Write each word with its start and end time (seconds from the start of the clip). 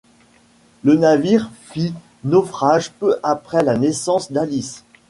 Le 0.83 0.95
navire 0.95 1.51
fit 1.69 1.93
naufrage 2.23 2.89
peu 2.91 3.19
après 3.21 3.61
la 3.61 3.77
naissance 3.77 4.31
d'Alice. 4.31 4.83